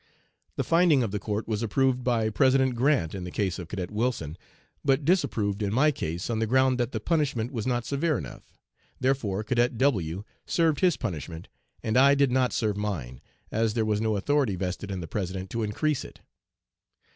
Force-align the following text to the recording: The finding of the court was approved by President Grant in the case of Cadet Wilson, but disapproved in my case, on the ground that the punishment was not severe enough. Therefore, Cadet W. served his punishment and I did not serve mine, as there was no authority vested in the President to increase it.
The 0.55 0.63
finding 0.63 1.03
of 1.03 1.11
the 1.11 1.19
court 1.19 1.47
was 1.47 1.61
approved 1.61 2.03
by 2.03 2.31
President 2.31 2.73
Grant 2.73 3.13
in 3.13 3.23
the 3.23 3.29
case 3.29 3.59
of 3.59 3.67
Cadet 3.67 3.91
Wilson, 3.91 4.35
but 4.83 5.05
disapproved 5.05 5.61
in 5.61 5.71
my 5.71 5.91
case, 5.91 6.27
on 6.27 6.39
the 6.39 6.47
ground 6.47 6.79
that 6.79 6.91
the 6.91 6.99
punishment 6.99 7.51
was 7.51 7.67
not 7.67 7.85
severe 7.85 8.17
enough. 8.17 8.51
Therefore, 8.99 9.43
Cadet 9.43 9.77
W. 9.77 10.23
served 10.47 10.79
his 10.79 10.97
punishment 10.97 11.49
and 11.83 11.97
I 11.97 12.15
did 12.15 12.31
not 12.31 12.51
serve 12.51 12.77
mine, 12.77 13.21
as 13.51 13.75
there 13.75 13.85
was 13.85 14.01
no 14.01 14.17
authority 14.17 14.55
vested 14.55 14.89
in 14.89 15.01
the 15.01 15.07
President 15.07 15.51
to 15.51 15.61
increase 15.61 16.03
it. 16.03 16.21